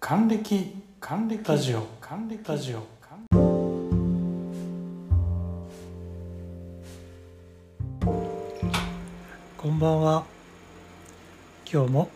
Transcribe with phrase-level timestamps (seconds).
[0.00, 1.82] 還暦還暦ラジオ。
[2.00, 2.86] 還暦ラジオ。
[9.56, 10.24] こんばんは。
[11.70, 12.08] 今日も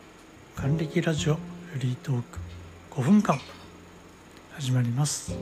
[0.55, 1.41] 還暦ラジオフ
[1.81, 2.39] リートーク
[2.93, 3.39] 5分間
[4.55, 5.37] 始まります。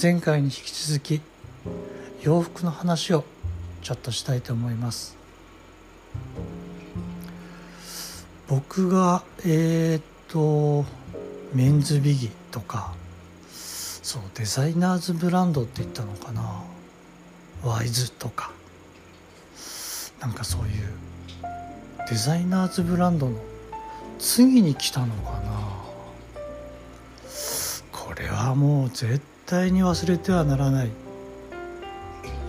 [0.00, 1.20] 前回に引き続き
[2.22, 3.24] 洋服の話を
[3.82, 5.16] ちょっとしたいと思います
[8.50, 10.84] 僕がえー、っと
[11.54, 12.92] メンズビギとか
[14.10, 16.64] そうデザイナーズブランドって言ったのかな。
[17.62, 18.50] ワイズとか。
[20.18, 20.68] なんかそういう
[22.08, 23.38] デザイナーズブランドの
[24.18, 25.50] 次に来たのかな。
[27.92, 30.90] これはもう絶対に忘れてはならない。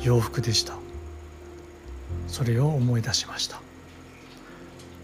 [0.02, 0.73] 洋服でした。
[2.27, 3.61] それを思い出しました。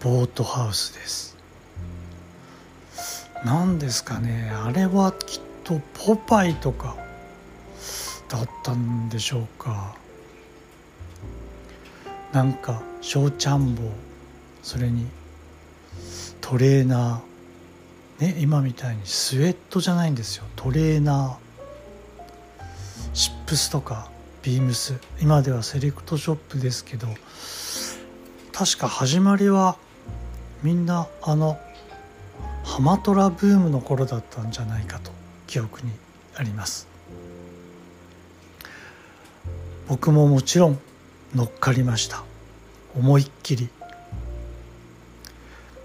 [0.00, 1.36] ボートハウスです。
[3.44, 4.50] 何ですかね。
[4.52, 6.96] あれはきっとポパイとか
[8.28, 9.96] だったんでしょうか。
[12.32, 13.82] なんか小ちゃん坊
[14.62, 15.06] それに
[16.40, 18.24] トレーナー。
[18.24, 20.44] ね今みたいにスウェットじゃないんですよ。
[20.54, 22.64] トレーナー。
[23.14, 24.10] シップスとか
[24.42, 24.94] ビームス。
[25.20, 27.08] 今ではセレクトショップですけど
[28.52, 29.76] 確か始まりは
[30.62, 31.58] みんなあの
[32.64, 35.10] ハマトラブームの頃だったんじゃないかと
[35.46, 35.92] 記憶に
[36.34, 36.86] あります。
[39.88, 40.78] 僕ももちろん
[41.34, 42.24] 乗っかりました。
[42.96, 43.68] 思いっきり。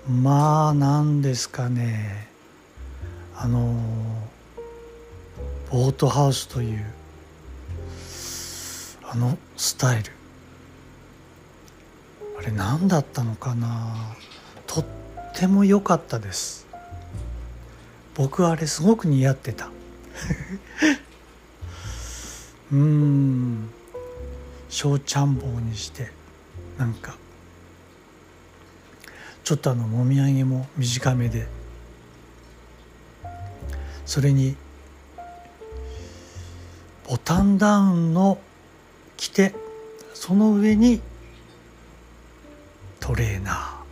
[0.10, 2.28] まあ何ですかね。
[3.36, 3.76] あの
[5.72, 6.86] ボートハウスという
[9.04, 10.12] あのスタイル。
[12.38, 14.16] あれ何だったのかな。
[15.34, 16.68] ても良かったです。
[18.16, 19.70] 僕はあれすごく似合ってた。
[22.72, 23.70] うん。
[24.70, 26.12] 小ちゃん坊にして
[26.78, 27.16] なんか。
[29.44, 31.48] ちょっとあのもみあげも短めで。
[34.06, 34.56] それに
[37.08, 38.40] ボタンダウンの
[39.18, 39.56] 着て
[40.14, 41.02] その上に
[43.00, 43.83] トレーナー。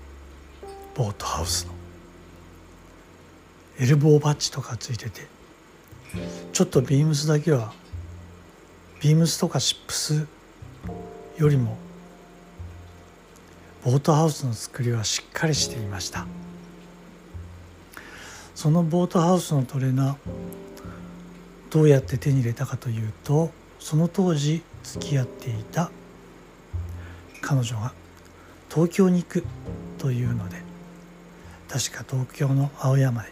[1.02, 1.74] ボートハウスの。
[3.80, 5.22] エルボーバッジとかついてて。
[6.54, 7.74] ちょっとビームスだけは
[9.02, 10.28] ビームスとかシップス
[11.38, 11.78] よりも
[13.84, 16.28] ボートハウスの作りはしっかりしていました。
[18.54, 20.16] そのボートハウスのトレーナー
[21.72, 25.90] どうやって手に入れたかというとその当時付き合っていた
[27.42, 27.92] 彼女が
[28.70, 29.44] 東京に行く
[29.98, 30.61] というので
[31.72, 33.32] 確か東京の青山で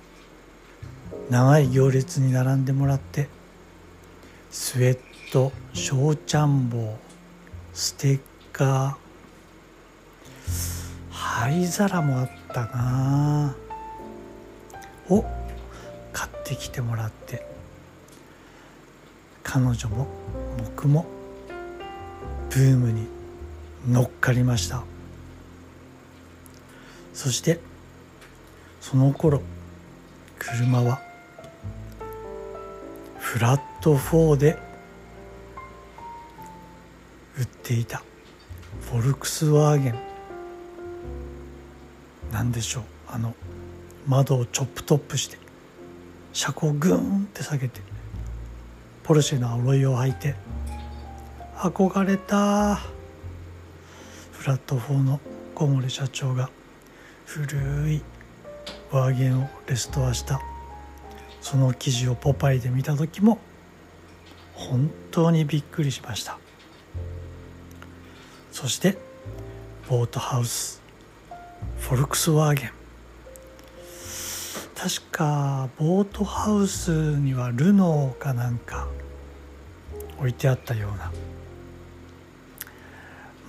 [1.29, 3.27] 長い行列に並んでもらって
[4.49, 4.99] スウェッ
[5.31, 6.97] ト小ちゃん坊
[7.73, 8.19] ステッ
[8.51, 9.09] カー。
[11.11, 13.55] 灰皿もあったな。
[15.09, 15.23] を
[16.11, 17.45] 買ってきてもらって。
[19.43, 20.07] 彼女も
[20.57, 21.05] 僕も
[22.49, 23.07] ブームに
[23.87, 24.83] 乗っかりました。
[27.13, 27.59] そして
[28.81, 29.41] その頃
[30.37, 31.01] 車は
[33.19, 34.57] フラット4で
[37.37, 38.01] 売っていた
[38.81, 40.09] フォルクスワーゲン。
[42.31, 43.33] なんでしょうあの
[44.07, 45.37] 窓をチョップトップして
[46.33, 47.81] 車高グーンって下げて
[49.03, 50.35] ポルシェのアロイを履いて
[51.55, 52.75] 憧れた
[54.31, 55.19] フラット4の
[55.55, 56.49] 小森社長が
[57.25, 58.01] 古い
[58.91, 60.41] ワーゲンをレストアした。
[61.41, 63.39] その記事をポパイで見た時も
[64.53, 66.37] 本当にびっくりしました。
[68.51, 68.97] そして
[69.87, 70.81] ボートハウス
[71.79, 72.71] フォルクスワーゲン。
[74.75, 78.87] 確かボートハウスにはルノーかなんか
[80.17, 81.11] 置いてあったような。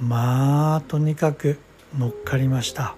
[0.00, 1.58] まあとにかく
[1.96, 2.94] 乗っかりました。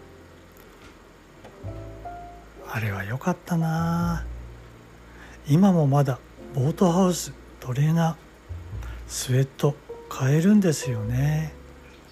[2.74, 4.24] あれは良かったな。
[5.46, 6.18] 今もまだ
[6.54, 8.14] ボートハウストレーナー
[9.06, 9.74] スウェット
[10.08, 11.52] 買えるんですよね。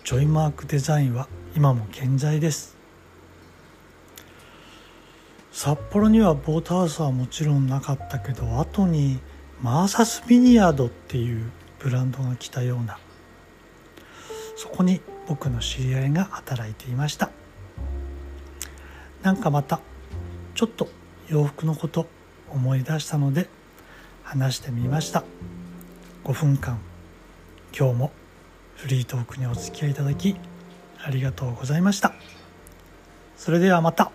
[0.04, 2.76] ジョイマークデザインは今も健在です。
[5.50, 9.18] 札幌にはボートハウスはもちろんなかったけど後に
[9.62, 12.98] マーサスビニヤードっていうブランドが来たような
[14.56, 17.30] そこに僕の知り合いが働いていました。
[19.22, 19.80] なんかまた
[20.54, 20.88] ちょっと
[21.28, 22.06] 洋服のこと
[22.50, 23.48] 思い出したので
[24.22, 25.24] 話してみました
[26.24, 26.78] 5分間
[27.76, 28.12] 今日も
[28.76, 30.36] フリートークにお付き合いいただき
[31.02, 32.14] ありがとうございました
[33.36, 34.12] それではまた。